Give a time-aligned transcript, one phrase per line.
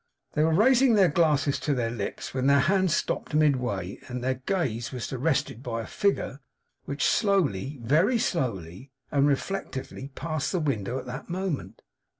[0.33, 4.41] They were raising their glasses to their lips, when their hands stopped midway, and their
[4.47, 6.39] gaze was arrested by a figure
[6.85, 11.83] which slowly, very slowly, and reflectively, passed the window at that moment.